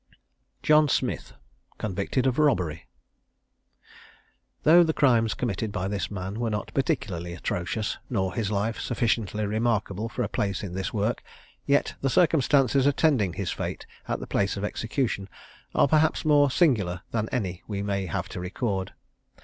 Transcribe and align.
JOHN 0.63 0.89
SMITH. 0.89 1.33
CONVICTED 1.77 2.25
OF 2.25 2.39
ROBBERY. 2.39 2.87
Though 4.63 4.81
the 4.83 4.95
crimes 4.97 5.35
committed 5.35 5.71
by 5.71 5.87
this 5.87 6.09
man 6.09 6.39
were 6.39 6.49
not 6.49 6.73
particularly 6.73 7.35
atrocious, 7.35 7.99
nor 8.09 8.33
his 8.33 8.49
life 8.49 8.79
sufficiently 8.79 9.45
remarkable 9.45 10.09
for 10.09 10.23
a 10.23 10.27
place 10.27 10.63
in 10.63 10.73
this 10.73 10.91
work, 10.91 11.21
yet 11.67 11.93
the 12.01 12.09
circumstances 12.09 12.87
attending 12.87 13.33
his 13.33 13.51
fate 13.51 13.85
at 14.07 14.19
the 14.19 14.25
place 14.25 14.57
of 14.57 14.63
execution 14.63 15.29
are 15.75 15.87
perhaps 15.87 16.25
more 16.25 16.49
singular 16.49 17.03
than 17.11 17.29
any 17.29 17.61
we 17.67 17.83
may 17.83 18.07
have 18.07 18.27
to 18.29 18.39
record. 18.39 18.93